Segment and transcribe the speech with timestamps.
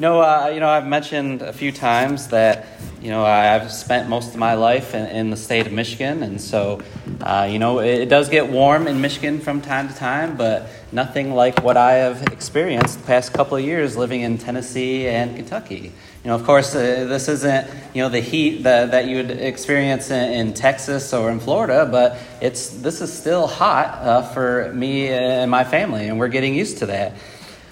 [0.00, 2.64] You know, uh, you know, I've mentioned a few times that
[3.02, 6.40] you know I've spent most of my life in, in the state of Michigan, and
[6.40, 6.80] so
[7.20, 10.70] uh, you know it, it, does get warm in Michigan from time to time, but
[10.90, 15.36] nothing like what I have experienced the past couple of years living in Tennessee and
[15.36, 15.92] Kentucky.
[16.24, 19.30] You know, of course, uh, this isn't you know the heat that, that you would
[19.30, 24.72] experience in, in, Texas or in Florida, but it's this is still hot uh, for
[24.72, 27.12] me and my family, and we're getting used to that.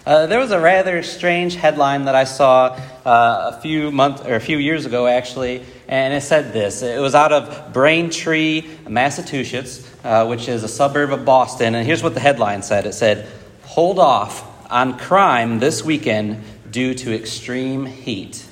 [0.08, 2.68] Uh, there was a rather strange headline that I saw
[3.04, 6.80] uh, a few months or a few years ago, actually, and it said this.
[6.80, 12.02] It was out of Braintree, Massachusetts, uh, which is a suburb of Boston, and here's
[12.02, 12.86] what the headline said.
[12.86, 13.28] It said,
[13.64, 18.47] "Hold off on crime this weekend due to extreme heat."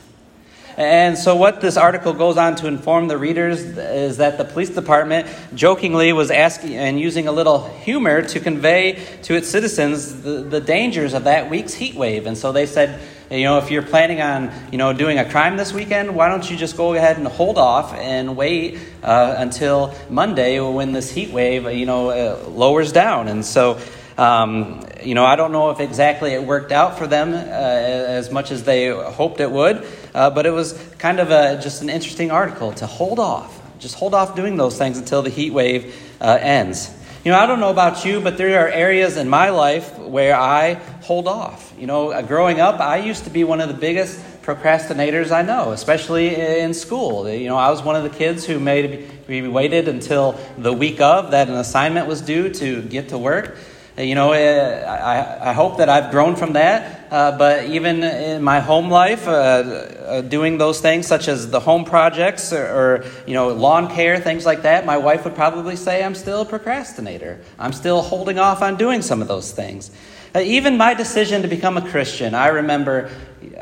[0.77, 4.69] And so, what this article goes on to inform the readers is that the police
[4.69, 10.43] department jokingly was asking and using a little humor to convey to its citizens the,
[10.43, 12.27] the dangers of that week's heat wave.
[12.27, 13.01] And so they said,
[13.31, 16.49] you know, if you're planning on, you know, doing a crime this weekend, why don't
[16.51, 21.31] you just go ahead and hold off and wait uh, until Monday when this heat
[21.31, 23.29] wave, you know, uh, lowers down.
[23.29, 23.81] And so
[24.19, 28.31] um, you know, I don't know if exactly it worked out for them uh, as
[28.31, 31.91] much as they hoped it would, uh, but it was kind of a, just an
[31.91, 33.61] interesting article to hold off.
[33.79, 36.91] Just hold off doing those things until the heat wave uh, ends.
[37.23, 40.35] You know, I don't know about you, but there are areas in my life where
[40.35, 41.75] I hold off.
[41.79, 45.43] You know, uh, growing up, I used to be one of the biggest procrastinators I
[45.43, 47.29] know, especially in school.
[47.29, 51.01] You know, I was one of the kids who made we waited until the week
[51.03, 53.59] of that an assignment was due to get to work.
[53.99, 57.11] You know, eh, I, I hope that I've grown from that.
[57.11, 61.61] Uh, but even in my home life, uh, uh, doing those things such as the
[61.61, 65.77] home projects or, or, you know lawn care, things like that, my wife would probably
[65.77, 67.41] say I'm still a procrastinator.
[67.59, 69.91] I'm still holding off on doing some of those things.
[70.35, 73.09] Uh, even my decision to become a Christian, I remember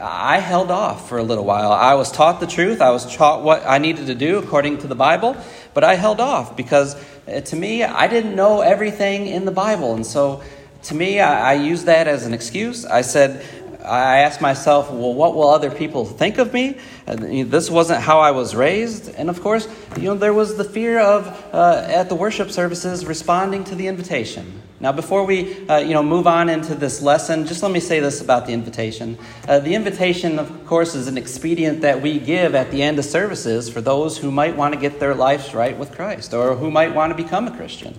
[0.00, 1.70] I held off for a little while.
[1.70, 2.80] I was taught the truth.
[2.80, 5.36] I was taught what I needed to do according to the Bible,
[5.74, 9.94] but I held off because uh, to me, I didn't know everything in the Bible.
[9.94, 10.42] And so
[10.84, 12.86] to me, I, I used that as an excuse.
[12.86, 13.44] I said,
[13.84, 16.78] I asked myself, well, what will other people think of me?
[17.06, 19.08] And this wasn't how I was raised.
[19.14, 23.04] And of course, you know, there was the fear of, uh, at the worship services,
[23.04, 24.62] responding to the invitation.
[24.80, 28.00] Now, before we, uh, you know, move on into this lesson, just let me say
[28.00, 29.16] this about the invitation.
[29.46, 33.04] Uh, the invitation, of course, is an expedient that we give at the end of
[33.04, 36.70] services for those who might want to get their lives right with Christ or who
[36.70, 37.94] might want to become a Christian.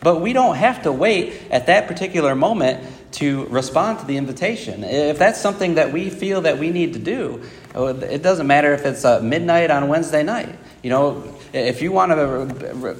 [0.00, 4.84] But we don't have to wait at that particular moment to respond to the invitation.
[4.84, 7.42] If that's something that we feel that we need to do,
[7.74, 10.58] uh, it doesn't matter if it's uh, midnight on Wednesday night.
[10.82, 12.96] You know, if you want to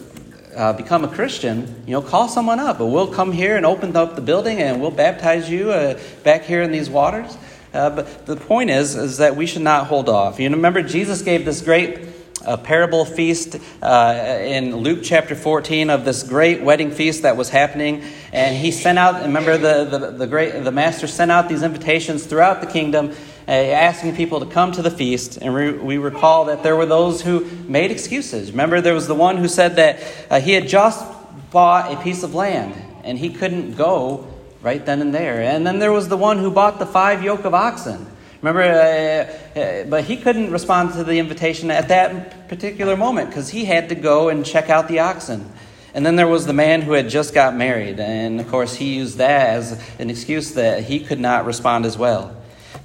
[0.57, 2.79] uh, become a Christian, you know, call someone up.
[2.79, 6.43] But we'll come here and open up the building and we'll baptize you uh, back
[6.45, 7.37] here in these waters.
[7.75, 10.41] Uh, but the point is, is that we should not hold off.
[10.41, 12.09] You remember Jesus gave this great
[12.47, 17.49] a parable feast uh, in Luke chapter 14 of this great wedding feast that was
[17.49, 18.03] happening.
[18.33, 22.25] And he sent out, remember, the, the, the, great, the master sent out these invitations
[22.25, 23.15] throughout the kingdom, uh,
[23.53, 25.39] asking people to come to the feast.
[25.39, 28.51] And we, we, recall that there were those who made excuses.
[28.51, 31.05] Remember, there was the one who said that uh, he had just
[31.51, 32.75] bought a piece of land
[33.05, 34.27] and he couldn't go
[34.63, 35.41] right then and there.
[35.43, 38.07] And then there was the one who bought the five yoke of oxen.
[38.43, 43.49] Remember, uh, uh, but he couldn't respond to the invitation at that particular moment because
[43.49, 45.51] he had to go and check out the oxen.
[45.95, 48.97] And then there was the man who had just got married, and of course, he
[48.97, 52.36] used that as an excuse that he could not respond as well.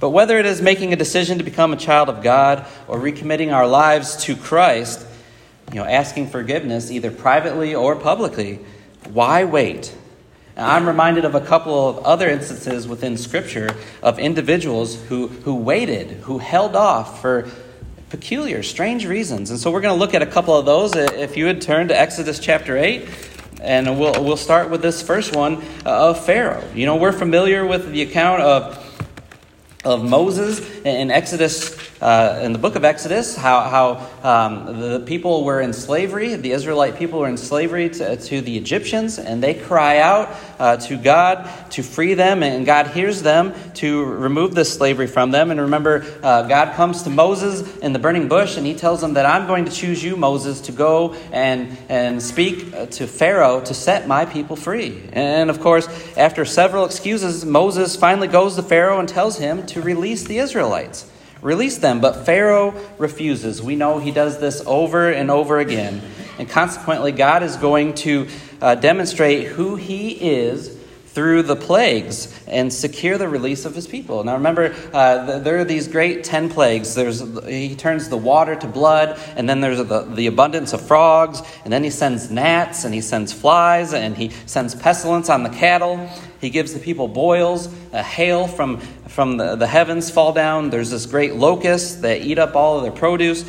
[0.02, 3.54] But whether it is making a decision to become a child of God or recommitting
[3.54, 5.06] our lives to Christ,
[5.70, 8.58] you know, asking forgiveness either privately or publicly,
[9.10, 9.94] why wait?
[10.56, 16.08] I'm reminded of a couple of other instances within Scripture of individuals who, who waited,
[16.22, 17.48] who held off for
[18.10, 19.50] peculiar, strange reasons.
[19.50, 20.96] And so we're going to look at a couple of those.
[20.96, 23.08] If you would turn to Exodus chapter 8,
[23.60, 26.68] and we'll, we'll start with this first one uh, of Pharaoh.
[26.74, 28.91] You know, we're familiar with the account of,
[29.84, 35.44] of Moses in Exodus uh, in the book of Exodus how, how um, the people
[35.44, 39.54] were in slavery, the Israelite people were in slavery to, to the Egyptians, and they
[39.54, 44.74] cry out uh, to God to free them, and God hears them to remove this
[44.74, 45.50] slavery from them.
[45.50, 49.14] And remember, uh, God comes to Moses in the burning bush, and he tells him
[49.14, 53.74] that I'm going to choose you, Moses, to go and, and speak to Pharaoh to
[53.74, 55.02] set my people free.
[55.12, 59.80] And of course, after several excuses, Moses finally goes to Pharaoh and tells him to
[59.80, 61.11] release the Israelites
[61.42, 62.00] release them.
[62.00, 63.60] But Pharaoh refuses.
[63.60, 66.00] We know he does this over and over again.
[66.38, 68.28] And consequently, God is going to
[68.60, 70.78] uh, demonstrate who he is
[71.08, 74.24] through the plagues and secure the release of his people.
[74.24, 76.94] Now remember, uh, there are these great ten plagues.
[76.94, 81.42] There's, he turns the water to blood, and then there's the, the abundance of frogs,
[81.64, 85.50] and then he sends gnats, and he sends flies, and he sends pestilence on the
[85.50, 86.08] cattle.
[86.42, 90.70] He gives the people boils, a hail from, from the, the heavens fall down.
[90.70, 93.44] There's this great locust that eat up all of their produce,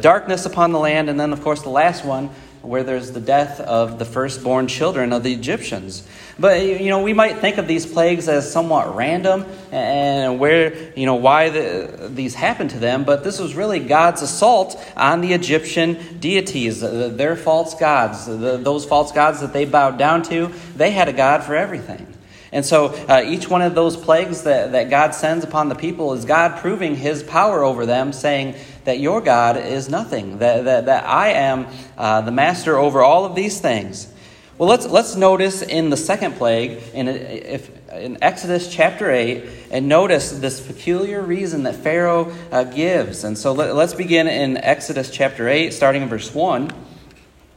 [0.00, 2.30] darkness upon the land, and then, of course, the last one,
[2.62, 6.04] where there's the death of the firstborn children of the Egyptians.
[6.36, 11.06] But you know, we might think of these plagues as somewhat random and where you
[11.06, 13.04] know why the, these happened to them.
[13.04, 19.12] But this was really God's assault on the Egyptian deities, their false gods, those false
[19.12, 20.52] gods that they bowed down to.
[20.76, 22.11] They had a god for everything.
[22.52, 26.12] And so uh, each one of those plagues that, that God sends upon the people
[26.12, 30.86] is God proving his power over them, saying that your God is nothing, that, that,
[30.86, 31.66] that I am
[31.96, 34.12] uh, the master over all of these things.
[34.58, 39.88] Well, let's, let's notice in the second plague, in, if, in Exodus chapter 8, and
[39.88, 43.24] notice this peculiar reason that Pharaoh uh, gives.
[43.24, 46.70] And so let, us begin in Exodus chapter 8, starting in verse 1.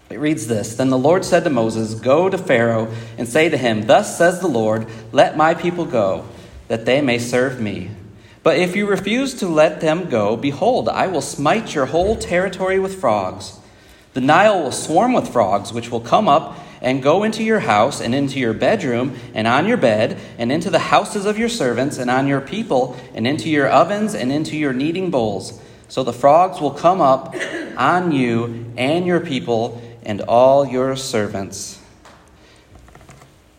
[0.09, 3.57] It reads this Then the Lord said to Moses, Go to Pharaoh and say to
[3.57, 6.25] him, Thus says the Lord, Let my people go,
[6.67, 7.91] that they may serve me.
[8.43, 12.77] But if you refuse to let them go, behold, I will smite your whole territory
[12.77, 13.59] with frogs.
[14.13, 17.99] The Nile will swarm with frogs, which will come up and go into your house
[17.99, 21.97] and into your bedroom and on your bed and into the houses of your servants
[21.97, 25.59] and on your people and into your ovens and into your kneading bowls.
[25.87, 27.35] So the frogs will come up
[27.77, 31.79] on you and your people and all your servants.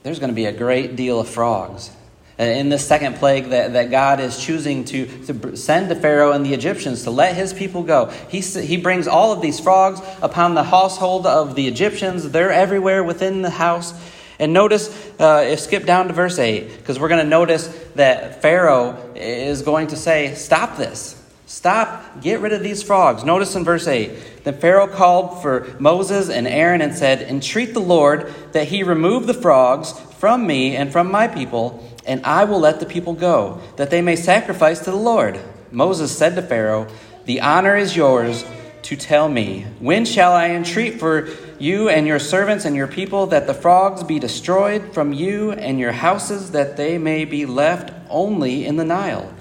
[0.02, 1.90] There's going to be a great deal of frogs.
[2.38, 6.32] Uh, in this second plague that, that God is choosing to, to send to Pharaoh
[6.32, 8.06] and the Egyptians to let his people go.
[8.28, 12.30] He, he brings all of these frogs upon the household of the Egyptians.
[12.30, 13.94] They're everywhere within the house.
[14.38, 19.12] And notice, uh, skip down to verse 8, because we're going to notice that Pharaoh
[19.14, 21.15] is going to say, Stop this.
[21.46, 23.24] Stop, get rid of these frogs.
[23.24, 27.80] Notice in verse 8 Then Pharaoh called for Moses and Aaron and said, Entreat the
[27.80, 32.60] Lord that he remove the frogs from me and from my people and I will
[32.60, 35.38] let the people go, that they may sacrifice to the Lord.
[35.72, 36.86] Moses said to Pharaoh,
[37.24, 38.44] The honor is yours
[38.82, 41.28] to tell me, When shall I entreat for
[41.58, 45.80] you and your servants and your people that the frogs be destroyed from you and
[45.80, 49.32] your houses, that they may be left only in the Nile?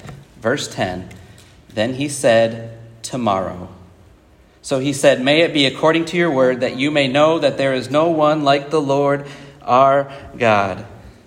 [0.41, 1.07] Verse 10
[1.75, 3.69] Then he said, Tomorrow.
[4.63, 7.57] So he said, May it be according to your word, that you may know that
[7.57, 9.27] there is no one like the Lord
[9.61, 10.85] our God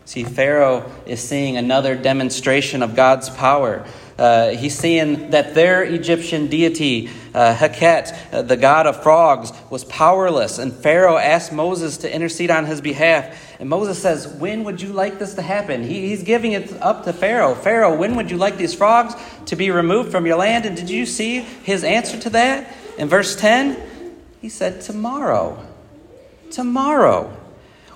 [0.09, 3.85] See, Pharaoh is seeing another demonstration of God's power.
[4.19, 9.85] Uh, he's seeing that their Egyptian deity, uh, Heket, uh, the god of frogs, was
[9.85, 10.57] powerless.
[10.59, 13.48] And Pharaoh asked Moses to intercede on his behalf.
[13.59, 15.83] And Moses says, When would you like this to happen?
[15.83, 17.55] He, he's giving it up to Pharaoh.
[17.55, 19.15] Pharaoh, when would you like these frogs
[19.47, 20.65] to be removed from your land?
[20.65, 22.73] And did you see his answer to that?
[22.99, 23.77] In verse 10,
[24.41, 25.65] he said, Tomorrow.
[26.51, 27.35] Tomorrow.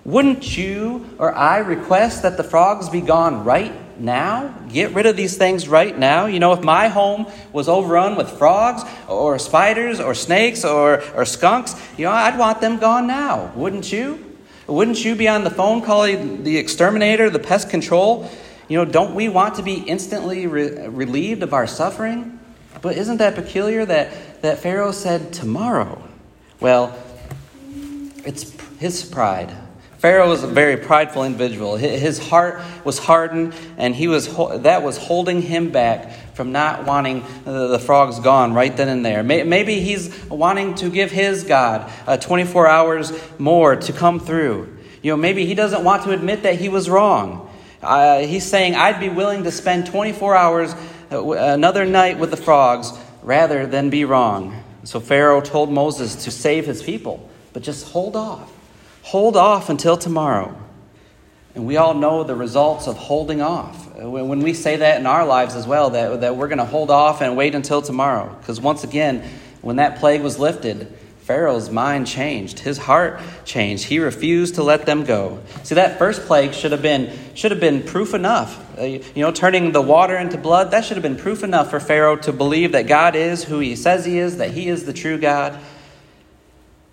[0.05, 4.49] Wouldn't you or I request that the frogs be gone right now?
[4.69, 6.27] Get rid of these things right now.
[6.27, 11.25] You know, if my home was overrun with frogs or spiders or snakes or, or
[11.25, 13.53] skunks, you know, I'd want them gone now.
[13.55, 14.32] Wouldn't you?
[14.73, 18.31] Wouldn't you be on the phone calling the exterminator, the pest control?
[18.69, 22.41] You know, don't we want to be instantly re- relieved of our suffering?
[22.81, 26.03] But isn't that peculiar that, that Pharaoh said tomorrow?
[26.59, 26.97] Well,
[28.25, 29.55] it's his pride
[30.03, 31.77] Pharaoh was a very prideful individual.
[31.77, 34.27] His heart was hardened, and he was
[34.63, 39.23] that was holding him back from not wanting the frogs gone right then and there.
[39.23, 44.79] Maybe he's wanting to give his God uh, 24 hours more to come through.
[45.03, 47.51] You know, maybe he doesn't want to admit that he was wrong.
[47.83, 50.75] Uh, he's saying, I'd be willing to spend 24 hours
[51.11, 54.63] uh, another night with the frogs rather than be wrong.
[54.85, 58.53] So Pharaoh told Moses to save his people, but just hold off.
[59.03, 60.57] Hold off until tomorrow.
[61.55, 63.95] And we all know the results of holding off.
[63.97, 66.91] When we say that in our lives as well, that, that we're going to hold
[66.91, 68.35] off and wait until tomorrow.
[68.41, 69.23] Because once again,
[69.61, 70.93] when that plague was lifted,
[71.23, 72.59] Pharaoh's mind changed.
[72.59, 73.85] His heart changed.
[73.85, 75.41] He refused to let them go.
[75.63, 78.59] See, that first plague should have been, should have been proof enough.
[78.77, 81.79] Uh, you know, turning the water into blood, that should have been proof enough for
[81.79, 84.93] Pharaoh to believe that God is who he says he is, that he is the
[84.93, 85.61] true God.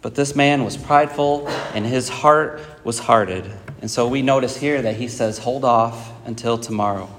[0.01, 3.51] But this man was prideful and his heart was hearted.
[3.81, 7.09] And so we notice here that he says, Hold off until tomorrow.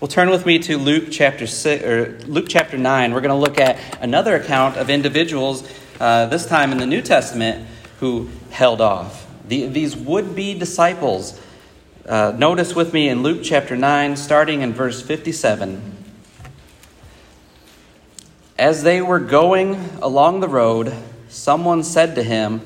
[0.00, 3.14] Well, turn with me to Luke chapter six, or Luke chapter nine.
[3.14, 5.66] We're going to look at another account of individuals,
[5.98, 7.66] uh, this time in the New Testament,
[8.00, 9.26] who held off.
[9.48, 11.40] The, these would-be disciples
[12.06, 15.82] Uh, notice with me in Luke chapter 9, starting in verse 57.
[18.56, 20.94] As they were going along the road,
[21.28, 22.60] someone said to him,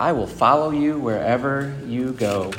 [0.00, 2.54] I will follow you wherever you go.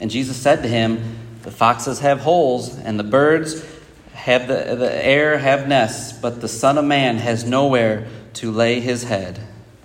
[0.00, 3.64] And Jesus said to him, The foxes have holes, and the birds
[4.12, 8.80] have the, the air have nests, but the Son of Man has nowhere to lay
[8.80, 9.38] his head.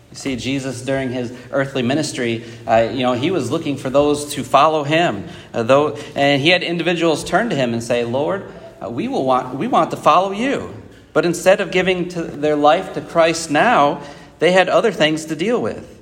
[0.10, 4.34] You see, Jesus during his earthly ministry, uh, you know, he was looking for those
[4.34, 5.28] to follow him.
[5.54, 8.52] Uh, though, and he had individuals turn to him and say, Lord,
[8.84, 10.76] uh, we, will want, we want to follow you.
[11.14, 14.02] But instead of giving their life to Christ now,
[14.40, 16.01] they had other things to deal with.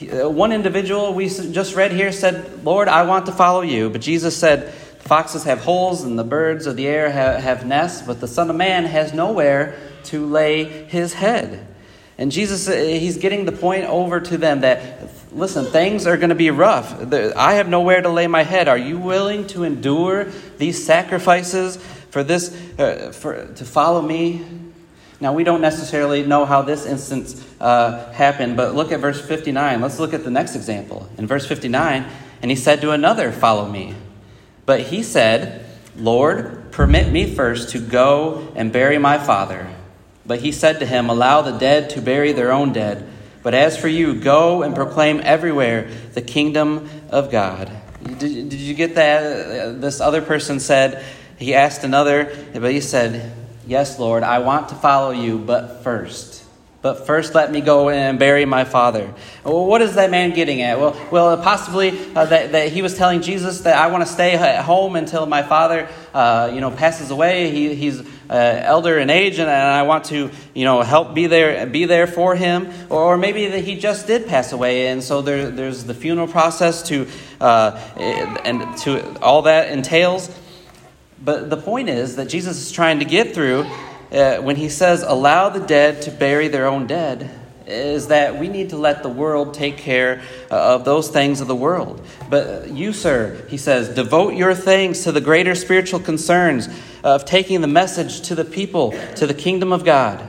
[0.00, 3.90] Uh, one individual we just read here said, Lord, I want to follow you.
[3.90, 8.20] But Jesus said, Foxes have holes and the birds of the air have, nests, but
[8.20, 11.66] the Son of Man has nowhere to lay his head.
[12.16, 16.28] And Jesus, uh, he's getting the point over to them that, listen, things are going
[16.30, 17.12] to be rough.
[17.12, 18.68] I have nowhere to lay my head.
[18.68, 20.24] Are you willing to endure
[20.56, 21.76] these sacrifices
[22.10, 24.44] for this, uh, for, to follow me?
[25.20, 29.80] Now, we don't necessarily know how this instance uh, happened, but look at verse 59.
[29.80, 31.08] Let's look at the next example.
[31.18, 32.06] In verse 59,
[32.40, 33.94] and he said to another, Follow me.
[34.64, 39.68] But he said, Lord, permit me first to go and bury my father.
[40.24, 43.06] But he said to him, Allow the dead to bury their own dead.
[43.42, 47.70] But as for you, go and proclaim everywhere the kingdom of God.
[48.02, 49.80] Did, did you get that?
[49.80, 51.04] This other person said,
[51.40, 53.32] he asked another, but he said,
[53.66, 56.40] Yes, Lord, I want to follow you, but first.
[56.82, 59.12] But first, let me go and bury my father.
[59.44, 60.80] Well, what is that man getting at?
[60.80, 64.32] Well, well possibly uh, that, that he was telling Jesus that I want to stay
[64.32, 67.50] at home until my father, uh, you know, passes away.
[67.50, 71.26] He, he's uh, elder in age, and, and, I want to, you know, help be
[71.26, 72.72] there, be there for him.
[72.88, 76.28] Or, or maybe that he just did pass away, and so there, there's the funeral
[76.28, 77.06] process to,
[77.42, 80.34] uh, and to all that entails.
[81.22, 83.66] But the point is that Jesus is trying to get through
[84.12, 87.30] uh, when he says, allow the dead to bury their own dead,
[87.66, 91.46] is that we need to let the world take care uh, of those things of
[91.46, 92.04] the world.
[92.28, 96.68] But you, sir, he says, devote your things to the greater spiritual concerns
[97.04, 100.28] of taking the message to the people, to the kingdom of God.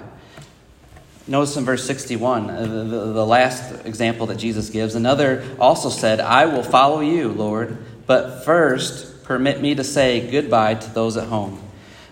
[1.27, 6.19] Notice in verse 61, uh, the, the last example that Jesus gives, another also said,
[6.19, 11.28] I will follow you, Lord, but first permit me to say goodbye to those at
[11.28, 11.62] home.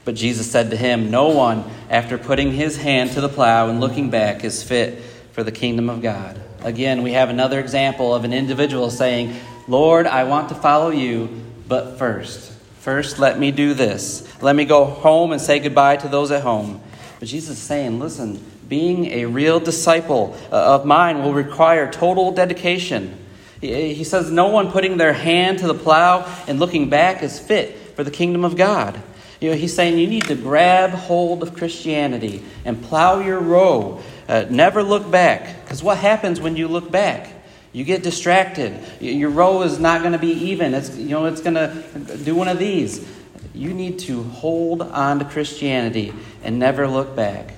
[0.05, 3.79] But Jesus said to him, No one, after putting his hand to the plow and
[3.79, 5.01] looking back, is fit
[5.31, 6.41] for the kingdom of God.
[6.61, 9.35] Again, we have another example of an individual saying,
[9.67, 14.27] Lord, I want to follow you, but first, first let me do this.
[14.41, 16.81] Let me go home and say goodbye to those at home.
[17.19, 22.31] But Jesus is saying, listen, being a real disciple uh, of mine will require total
[22.31, 23.17] dedication.
[23.61, 27.77] He says, No one putting their hand to the plow and looking back is fit
[27.95, 29.01] for the kingdom of God.
[29.39, 34.01] You know, he's saying you need to grab hold of Christianity and plow your row.
[34.27, 35.63] Uh, never look back.
[35.63, 37.31] Because what happens when you look back?
[37.71, 38.79] You get distracted.
[38.99, 40.73] Your row is not going to be even.
[40.73, 43.07] It's, you know, it's going to do one of these.
[43.53, 46.13] You need to hold on to Christianity
[46.43, 47.53] and never look back.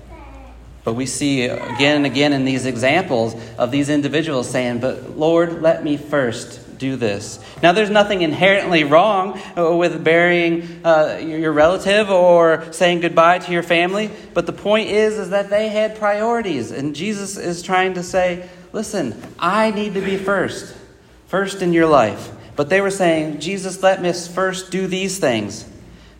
[0.84, 5.62] But we see again and again in these examples of these individuals saying, But Lord,
[5.62, 7.40] let me first do this.
[7.62, 13.62] Now, there's nothing inherently wrong with burying uh, your relative or saying goodbye to your
[13.62, 18.04] family, but the point is, is that they had priorities, and Jesus is trying to
[18.04, 20.76] say, listen, I need to be first,
[21.28, 22.32] first in your life.
[22.56, 25.70] But they were saying, Jesus, let me first do these things.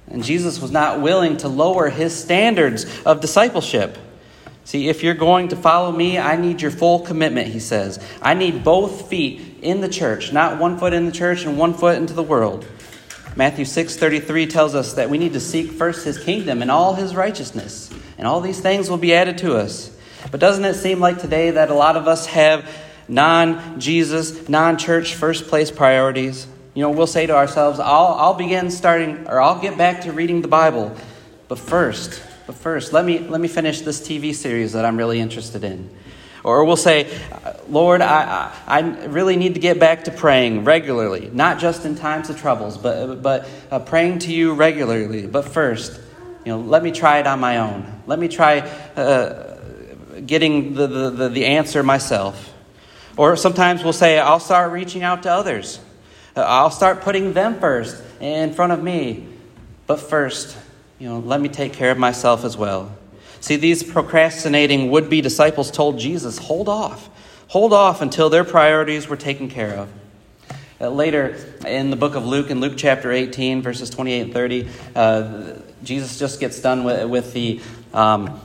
[0.08, 3.98] And Jesus was not willing to lower his standards of discipleship.
[4.64, 8.00] See, if you're going to follow me, I need your full commitment, he says.
[8.22, 11.74] I need both feet in the church, not one foot in the church and one
[11.74, 12.66] foot into the world.
[13.36, 17.16] Matthew 6:33 tells us that we need to seek first his kingdom and all his
[17.16, 19.90] righteousness, and all these things will be added to us.
[20.30, 22.70] But doesn't it seem like today that a lot of us have
[23.08, 26.46] non-Jesus, non-church first place priorities?
[26.74, 30.12] You know, we'll say to ourselves, I'll, I'll begin starting, or I'll get back to
[30.12, 30.96] reading the Bible.
[31.48, 35.22] But first, but first, let me, let me finish this TV series that I'm really
[35.22, 35.90] interested in.
[36.44, 37.08] Or we'll say,
[37.70, 42.30] Lord, I, I, really need to get back to praying regularly, not just in times
[42.30, 45.28] of troubles, but, but uh, praying to you regularly.
[45.28, 45.98] But first,
[46.44, 48.02] you know, let me try it on my own.
[48.06, 48.60] Let me try
[48.98, 49.58] uh,
[50.26, 52.54] getting the, the, the, the, answer myself.
[53.16, 55.80] Or sometimes we'll say, I'll start reaching out to others.
[56.36, 59.26] Uh, I'll start putting them first in front of me.
[59.88, 60.58] But first,
[61.02, 62.96] you know, let me take care of myself as well.
[63.40, 67.10] See, these procrastinating would be disciples told Jesus, hold off.
[67.48, 69.90] Hold off until their priorities were taken care of.
[70.80, 74.68] Uh, later in the book of Luke, in Luke chapter 18, verses 28 and 30,
[74.96, 75.54] uh,
[75.84, 77.62] Jesus just gets done with, with the.
[77.96, 78.40] Um,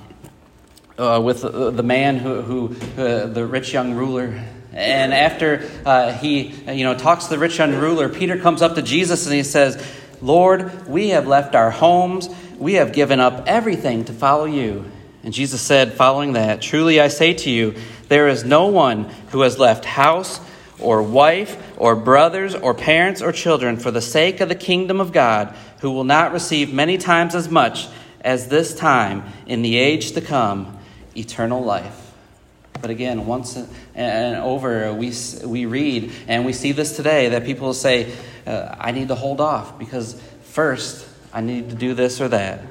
[0.97, 6.55] uh, with the, man who, who uh, the rich young ruler and after uh, he
[6.73, 9.43] you know talks to the rich young ruler peter comes up to jesus and he
[9.43, 9.77] says
[10.23, 14.85] lord we have left our homes we have given up everything to follow you
[15.23, 17.75] and jesus said following that truly i say to you
[18.09, 20.41] there is no one who has left house
[20.79, 25.13] or wife or brothers or parents or children for the sake of the kingdom of
[25.13, 27.89] god who will not receive many times as much
[28.27, 30.77] as this time in the age to come
[31.17, 32.13] eternal life.
[32.81, 33.57] But again, once
[33.95, 35.13] and over, we,
[35.45, 38.13] we read, and we see this today, that people say,
[38.47, 42.63] uh, I need to hold off because first I need to do this or that.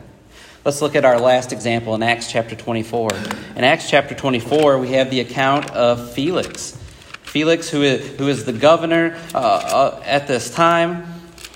[0.66, 3.12] Let's look at our last example in Acts chapter 24.
[3.58, 6.76] In Acts chapter 24, we have the account of Felix.
[7.22, 11.06] Felix, who is, who is the governor uh, uh, at this time.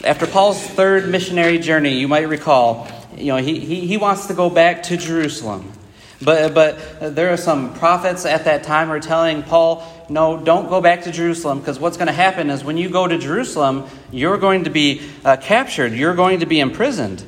[0.03, 2.87] After Paul's third missionary journey, you might recall,
[3.17, 5.73] you know, he, he, he wants to go back to Jerusalem.
[6.21, 10.81] But, but there are some prophets at that time are telling Paul, no, don't go
[10.81, 14.37] back to Jerusalem because what's going to happen is when you go to Jerusalem, you're
[14.37, 17.23] going to be uh, captured, you're going to be imprisoned.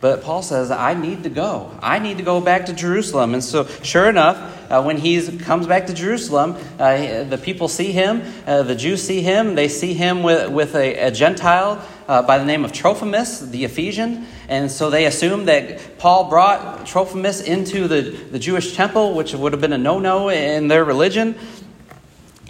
[0.00, 1.70] But Paul says, I need to go.
[1.82, 3.34] I need to go back to Jerusalem.
[3.34, 4.38] And so, sure enough,
[4.70, 9.02] uh, when he comes back to Jerusalem, uh, the people see him, uh, the Jews
[9.02, 12.72] see him, they see him with, with a, a Gentile uh, by the name of
[12.72, 14.26] Trophimus, the Ephesian.
[14.50, 19.52] And so they assume that Paul brought Trophimus into the, the Jewish temple, which would
[19.52, 21.36] have been a no no in their religion.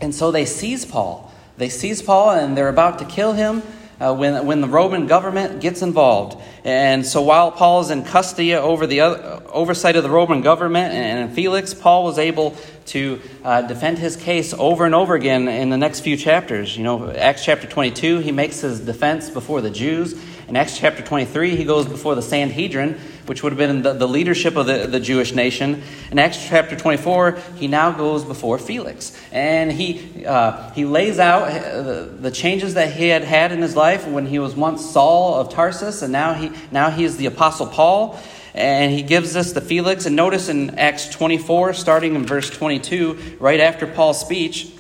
[0.01, 1.31] And so they seize Paul.
[1.59, 3.63] They seize Paul and they're about to kill him
[4.01, 6.43] uh, when, when the Roman government gets involved.
[6.65, 10.95] And so while Paul is in custody over the other, oversight of the Roman government
[10.95, 15.69] and Felix, Paul was able to uh, defend his case over and over again in
[15.69, 16.79] the next few chapters.
[16.79, 20.19] You know, Acts chapter 22, he makes his defense before the Jews.
[20.51, 24.09] In Acts chapter 23, he goes before the Sanhedrin, which would have been the, the
[24.09, 25.81] leadership of the, the Jewish nation.
[26.11, 29.17] In Acts chapter 24, he now goes before Felix.
[29.31, 33.63] And he, uh, he lays out uh, the, the changes that he had had in
[33.63, 37.17] his life when he was once Saul of Tarsus, and now he, now he is
[37.17, 38.19] the Apostle Paul.
[38.53, 40.05] And he gives this to Felix.
[40.07, 44.73] And notice in Acts 24, starting in verse 22, right after Paul's speech,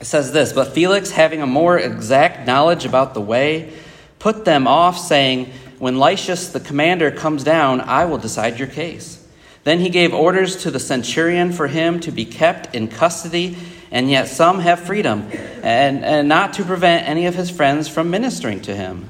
[0.00, 3.72] it says this But Felix, having a more exact knowledge about the way,
[4.18, 9.26] put them off, saying, When Lysias the commander comes down, I will decide your case.
[9.64, 13.56] Then he gave orders to the centurion for him to be kept in custody,
[13.90, 15.28] and yet some have freedom,
[15.62, 19.08] and, and not to prevent any of his friends from ministering to him.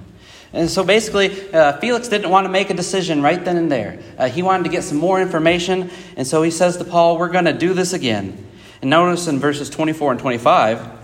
[0.53, 3.99] And so basically, uh, Felix didn't want to make a decision right then and there.
[4.17, 7.29] Uh, he wanted to get some more information, and so he says to Paul, We're
[7.29, 8.47] going to do this again.
[8.81, 10.96] And notice in verses 24 and 25,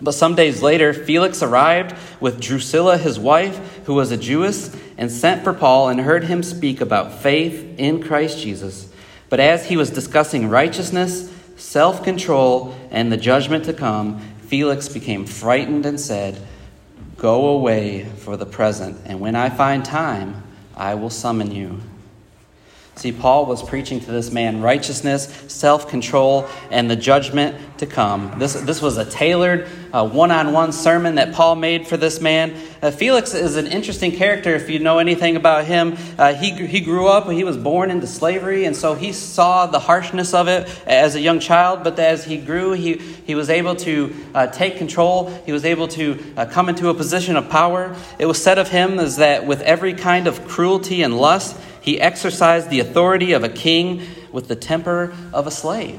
[0.00, 5.10] but some days later, Felix arrived with Drusilla, his wife, who was a Jewess, and
[5.10, 8.92] sent for Paul and heard him speak about faith in Christ Jesus.
[9.28, 15.26] But as he was discussing righteousness, self control, and the judgment to come, Felix became
[15.26, 16.40] frightened and said,
[17.16, 20.44] Go away for the present, and when I find time,
[20.76, 21.80] I will summon you.
[22.98, 28.40] See, Paul was preaching to this man righteousness, self control, and the judgment to come.
[28.40, 32.56] This, this was a tailored, one on one sermon that Paul made for this man.
[32.82, 35.96] Uh, Felix is an interesting character if you know anything about him.
[36.18, 39.78] Uh, he, he grew up, he was born into slavery, and so he saw the
[39.78, 41.84] harshness of it as a young child.
[41.84, 45.86] But as he grew, he, he was able to uh, take control, he was able
[45.88, 47.94] to uh, come into a position of power.
[48.18, 51.56] It was said of him is that with every kind of cruelty and lust,
[51.88, 55.98] he exercised the authority of a king with the temper of a slave.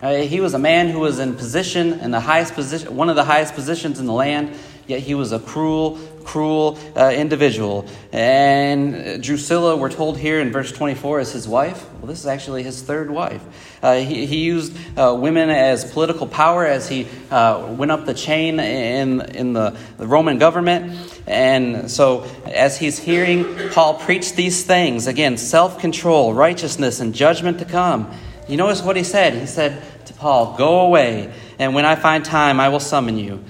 [0.00, 3.16] Uh, he was a man who was in position, in the highest position, one of
[3.16, 7.86] the highest positions in the land, yet he was a cruel, cruel uh, individual.
[8.12, 11.90] And Drusilla, we're told here in verse 24, is his wife.
[11.94, 13.42] Well, this is actually his third wife.
[13.82, 18.12] Uh, he, he, used uh, women as political power as he uh, went up the
[18.12, 20.94] chain in, in the, the Roman government.
[21.26, 27.58] And so, as he's hearing Paul preach these things, again, self control, righteousness, and judgment
[27.60, 28.12] to come,
[28.46, 29.32] you notice what he said?
[29.32, 33.42] He said to Paul, Go away, and when I find time, I will summon you.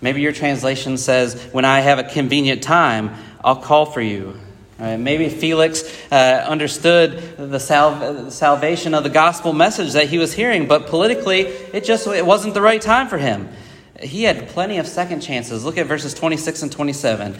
[0.00, 4.38] Maybe your translation says, When I have a convenient time, I'll call for you.
[4.78, 5.82] Right, maybe Felix
[6.12, 11.40] uh, understood the sal- salvation of the gospel message that he was hearing, but politically,
[11.40, 13.48] it just it wasn't the right time for him.
[14.00, 15.64] He had plenty of second chances.
[15.64, 17.36] Look at verses 26 and 27.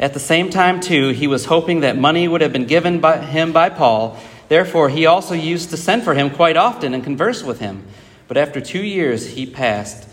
[0.00, 3.18] At the same time, too, he was hoping that money would have been given by
[3.18, 4.18] him by Paul.
[4.48, 7.84] Therefore, he also used to send for him quite often and converse with him.
[8.28, 10.07] But after two years, he passed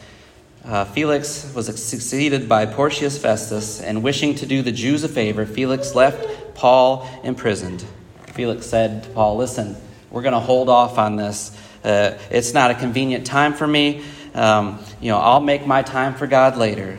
[0.65, 5.45] uh, Felix was succeeded by Porcius Festus, and wishing to do the Jews a favor,
[5.45, 7.85] Felix left Paul imprisoned.
[8.33, 9.75] Felix said to Paul, Listen,
[10.09, 11.55] we're going to hold off on this.
[11.83, 14.03] Uh, it's not a convenient time for me.
[14.33, 16.97] Um, you know, I'll make my time for God later.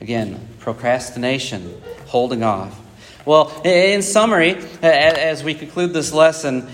[0.00, 2.78] Again, procrastination, holding off.
[3.24, 6.68] Well, in summary, as we conclude this lesson,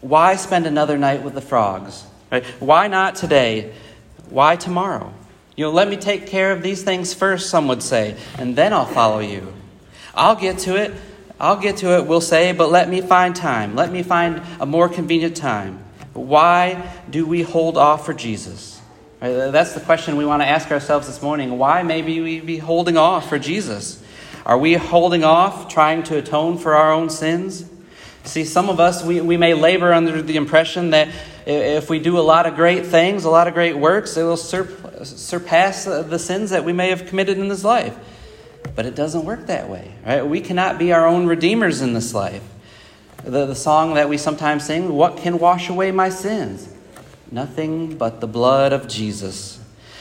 [0.00, 2.04] why spend another night with the frogs?
[2.30, 2.44] Right?
[2.60, 3.74] Why not today?
[4.30, 5.12] Why tomorrow?
[5.56, 8.72] You know, let me take care of these things first, some would say, and then
[8.72, 9.52] I'll follow you.
[10.14, 10.92] I'll get to it.
[11.40, 13.76] I'll get to it, we'll say, but let me find time.
[13.76, 15.78] Let me find a more convenient time.
[16.12, 18.80] Why do we hold off for Jesus?
[19.20, 21.56] That's the question we want to ask ourselves this morning.
[21.56, 24.02] Why maybe we be holding off for Jesus?
[24.44, 27.70] Are we holding off trying to atone for our own sins?
[28.24, 31.08] See, some of us, we, we may labor under the impression that
[31.46, 34.36] if we do a lot of great things, a lot of great works, it will
[34.36, 34.68] sur-
[35.04, 37.96] surpass the sins that we may have committed in this life.
[38.74, 40.26] But it doesn't work that way, right?
[40.26, 42.42] We cannot be our own redeemers in this life.
[43.24, 46.68] The, the song that we sometimes sing, What can wash away my sins?
[47.30, 49.60] Nothing but the blood of Jesus.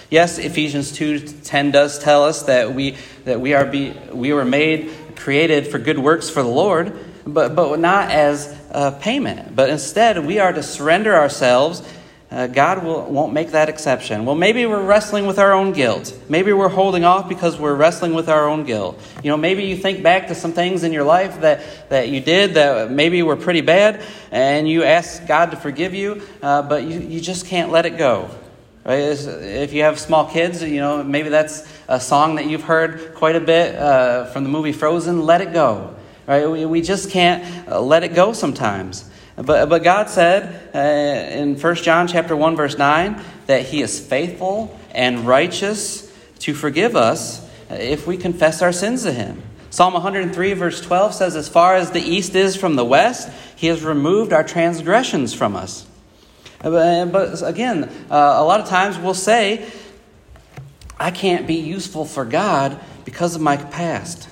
[0.10, 4.91] Yes, Ephesians 2:10 does tell us that we that we are be, we were made
[5.17, 6.97] created for good works for the Lord,
[7.28, 9.56] but, but not as a payment.
[9.56, 11.82] But instead, we are to surrender ourselves.
[12.30, 14.26] Uh, God will, won't make that exception.
[14.26, 16.13] Well, maybe we're wrestling with our own guilt.
[16.28, 19.02] Maybe we're holding off because we're wrestling with our own guilt.
[19.24, 22.20] You know, maybe you think back to some things in your life that, that you
[22.20, 26.84] did that maybe were pretty bad, and you ask God to forgive you, uh, but
[26.84, 28.30] you, you just can't let it go.
[28.84, 29.00] Right?
[29.00, 33.36] If you have small kids, you know, maybe that's a song that you've heard quite
[33.36, 35.94] a bit uh, from the movie Frozen, Let It Go.
[36.28, 36.50] Right?
[36.50, 39.10] We, we just can't uh, let it go sometimes.
[39.38, 44.00] But, but God said uh, in 1 John chapter 1 verse 9 that he is
[44.00, 49.42] faithful and righteous to forgive us if we confess our sins to him.
[49.70, 53.68] Psalm 103 verse 12 says as far as the east is from the west, he
[53.68, 55.86] has removed our transgressions from us.
[56.62, 59.70] Uh, but again, uh, a lot of times we'll say,
[61.00, 64.28] I can't be useful for God because of my past.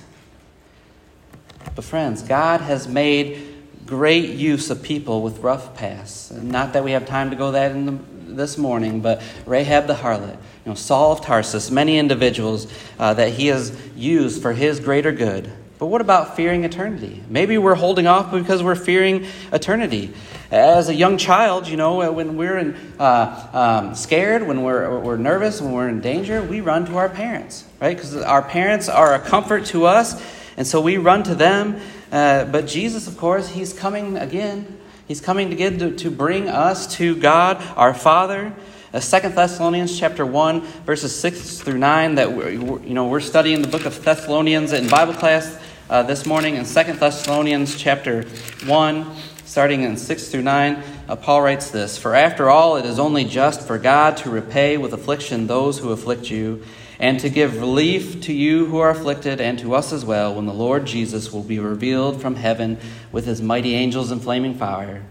[1.76, 6.32] But, friends, God has made great use of people with rough pasts.
[6.32, 7.92] Not that we have time to go that in the,
[8.34, 12.66] this morning, but Rahab the harlot, you know, Saul of Tarsus, many individuals
[12.98, 15.52] uh, that he has used for his greater good.
[15.78, 17.22] But what about fearing eternity?
[17.28, 20.14] Maybe we're holding off because we're fearing eternity.
[20.50, 25.18] As a young child, you know, when we're in, uh, um, scared, when we're, we're
[25.18, 27.94] nervous, when we're in danger, we run to our parents, right?
[27.94, 30.14] Because our parents are a comfort to us
[30.56, 31.80] and so we run to them.
[32.10, 34.78] Uh, but Jesus, of course, he's coming again.
[35.06, 38.54] He's coming again to, to bring us to God, our Father.
[38.92, 43.60] Uh, Second Thessalonians chapter 1, verses 6 through 9, that we're, you know, we're studying
[43.60, 45.58] the book of Thessalonians in Bible class
[45.90, 46.54] uh, this morning.
[46.56, 48.22] In Second Thessalonians chapter
[48.64, 52.98] 1, starting in 6 through 9, uh, Paul writes this For after all, it is
[52.98, 56.62] only just for God to repay with affliction those who afflict you
[56.98, 60.46] and to give relief to you who are afflicted and to us as well when
[60.46, 62.78] the Lord Jesus will be revealed from heaven
[63.12, 65.04] with his mighty angels in flaming fire.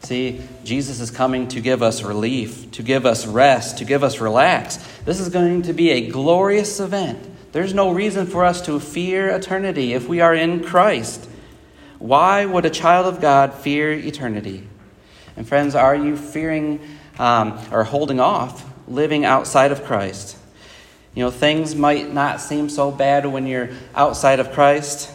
[0.00, 4.20] See, Jesus is coming to give us relief, to give us rest, to give us
[4.20, 4.78] relax.
[5.04, 7.28] This is going to be a glorious event.
[7.52, 11.28] There's no reason for us to fear eternity if we are in Christ.
[11.98, 14.66] Why would a child of God fear eternity?
[15.36, 16.80] And friends, are you fearing
[17.18, 20.36] um, or holding off living outside of Christ?
[21.14, 25.10] You know, things might not seem so bad when you're outside of Christ.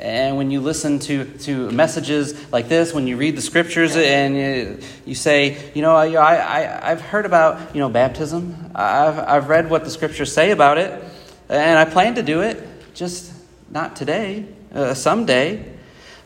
[0.00, 4.36] And when you listen to, to messages like this, when you read the scriptures and
[4.36, 8.72] you, you say, you know, I, I, I've heard about, you know, baptism.
[8.74, 11.02] I've, I've read what the scriptures say about it,
[11.48, 13.32] and I plan to do it, just
[13.70, 15.64] not today, uh, someday.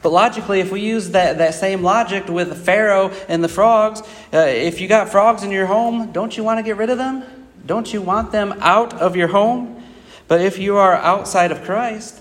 [0.03, 4.01] But logically, if we use that, that same logic with Pharaoh and the frogs,
[4.33, 6.99] uh, if you got frogs in your home, don't you want to get rid of
[6.99, 7.40] them?
[7.67, 9.83] Don't you want them out of your home?
[10.29, 12.21] But if you are outside of Christ,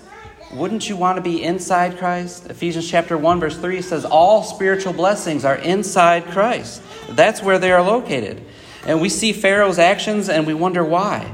[0.52, 2.46] wouldn't you want to be inside Christ?
[2.50, 6.82] Ephesians chapter 1 verse 3 says all spiritual blessings are inside Christ.
[7.10, 8.44] That's where they are located.
[8.84, 11.32] And we see Pharaoh's actions and we wonder why.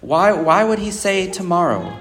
[0.00, 1.94] Why why would he say tomorrow?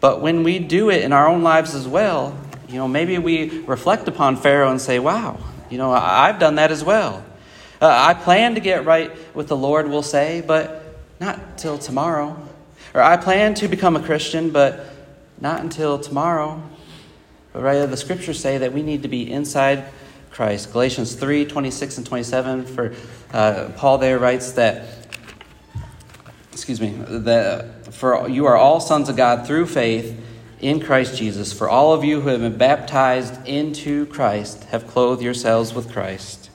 [0.00, 3.60] But when we do it in our own lives as well, you know, maybe we
[3.60, 5.38] reflect upon Pharaoh and say, "Wow,
[5.70, 7.24] you know, I've done that as well."
[7.84, 12.34] Uh, I plan to get right with the Lord, we'll say, but not till tomorrow.
[12.94, 14.86] Or I plan to become a Christian, but
[15.38, 16.62] not until tomorrow.
[17.52, 19.84] But rather, the scriptures say that we need to be inside
[20.30, 20.72] Christ.
[20.72, 22.94] Galatians 3 26 and 27, for
[23.34, 24.86] uh, Paul there writes that,
[26.52, 30.18] excuse me, that for you are all sons of God through faith
[30.58, 31.52] in Christ Jesus.
[31.52, 36.48] For all of you who have been baptized into Christ have clothed yourselves with Christ.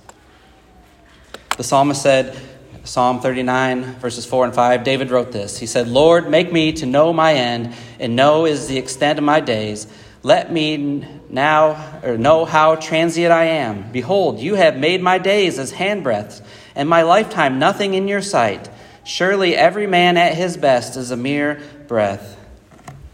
[1.60, 2.40] The psalmist said,
[2.86, 5.58] Psalm 39, verses 4 and 5, David wrote this.
[5.58, 9.26] He said, Lord, make me to know my end, and know is the extent of
[9.26, 9.86] my days.
[10.24, 13.92] Let me now or know how transient I am.
[13.92, 16.42] Behold, you have made my days as handbreadths,
[16.76, 18.70] and my lifetime nothing in your sight.
[19.04, 22.40] Surely every man at his best is a mere breath.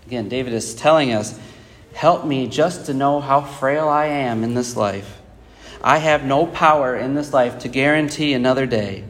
[0.06, 1.40] Again, David is telling us,
[1.94, 5.20] Help me just to know how frail I am in this life.
[5.84, 9.04] I have no power in this life to guarantee another day.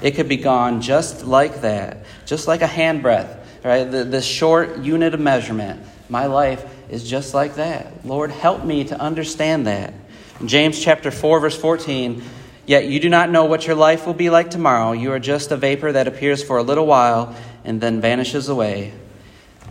[0.00, 3.84] It could be gone just like that, just like a handbreadth, right?
[3.84, 5.80] This short unit of measurement.
[6.08, 8.04] My life is just like that.
[8.04, 9.94] Lord, help me to understand that.
[10.40, 12.22] In James chapter 4, verse 14,
[12.64, 14.92] Yet you do not know what your life will be like tomorrow.
[14.92, 18.92] You are just a vapor that appears for a little while and then vanishes away.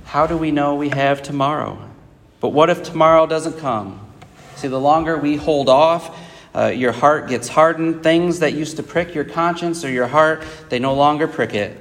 [0.04, 1.90] How do we know we have tomorrow?
[2.42, 4.00] But what if tomorrow doesn't come?
[4.56, 6.18] See, the longer we hold off,
[6.56, 8.04] uh, your heart gets hardened.
[8.04, 11.78] Things that used to prick your conscience or your heart, they no longer prick it.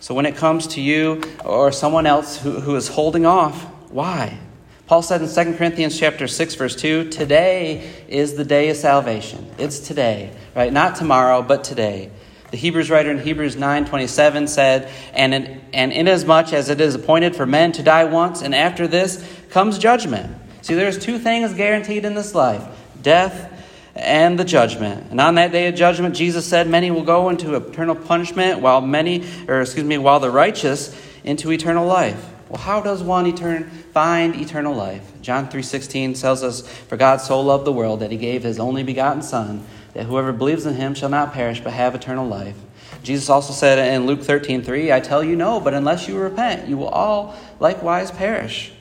[0.00, 4.38] So when it comes to you or someone else who, who is holding off, why?
[4.86, 9.48] Paul said in 2 Corinthians chapter 6 verse 2, today is the day of salvation.
[9.58, 10.72] It's today, right?
[10.72, 12.10] Not tomorrow, but today.
[12.50, 17.36] The Hebrews writer in Hebrews 9:27 said, "And in, and inasmuch as it is appointed
[17.36, 22.04] for men to die once, and after this comes judgment." See, there's two things guaranteed
[22.04, 22.62] in this life:
[23.00, 23.48] death
[23.94, 25.06] and the judgment.
[25.10, 28.80] And on that day of judgment, Jesus said, "Many will go into eternal punishment, while
[28.80, 33.68] many, or excuse me, while the righteous into eternal life." Well, how does one etern-
[33.94, 35.02] find eternal life?
[35.22, 38.82] John 3:16 tells us, "For God so loved the world that he gave his only
[38.82, 39.62] begotten son."
[39.94, 42.56] that whoever believes in him shall not perish but have eternal life.
[43.02, 46.68] Jesus also said in Luke 13, 3, I tell you no, but unless you repent,
[46.68, 48.72] you will all likewise perish.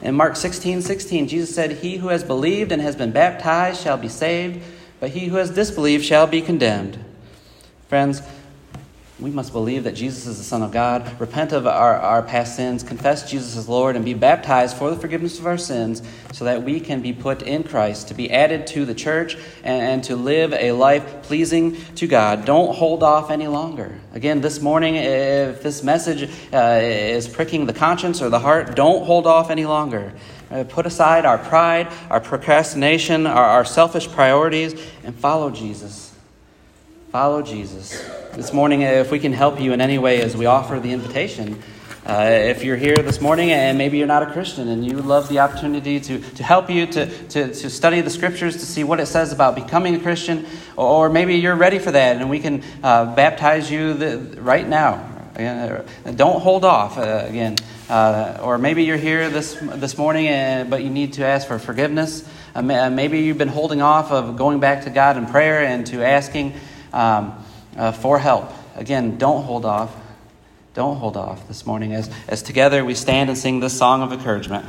[0.00, 3.96] In Mark 16, 16, Jesus said, He who has believed and has been baptized shall
[3.96, 4.62] be saved,
[5.00, 7.04] but he who has disbelieved shall be condemned.
[7.88, 8.22] Friends,
[9.20, 12.54] we must believe that Jesus is the Son of God, repent of our, our past
[12.54, 16.02] sins, confess Jesus as Lord, and be baptized for the forgiveness of our sins
[16.32, 19.82] so that we can be put in Christ, to be added to the church, and,
[19.82, 22.44] and to live a life pleasing to God.
[22.44, 23.98] Don't hold off any longer.
[24.12, 29.04] Again, this morning, if this message uh, is pricking the conscience or the heart, don't
[29.04, 30.12] hold off any longer.
[30.48, 36.07] Uh, put aside our pride, our procrastination, our, our selfish priorities, and follow Jesus.
[37.10, 38.06] Follow Jesus.
[38.34, 41.62] This morning, if we can help you in any way as we offer the invitation,
[42.06, 45.26] uh, if you're here this morning and maybe you're not a Christian and you love
[45.30, 49.00] the opportunity to, to help you to, to, to study the scriptures to see what
[49.00, 50.44] it says about becoming a Christian,
[50.76, 54.96] or maybe you're ready for that and we can uh, baptize you the, right now.
[55.34, 55.82] Uh,
[56.14, 57.56] don't hold off uh, again.
[57.88, 61.58] Uh, or maybe you're here this, this morning and, but you need to ask for
[61.58, 62.28] forgiveness.
[62.54, 66.04] Uh, maybe you've been holding off of going back to God in prayer and to
[66.04, 66.52] asking
[66.92, 67.44] um,
[67.76, 68.52] uh, for help.
[68.76, 69.94] Again, don't hold off.
[70.74, 74.12] Don't hold off this morning as, as together we stand and sing this song of
[74.12, 74.64] encouragement.